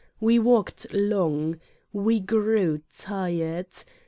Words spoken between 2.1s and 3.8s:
grew tired.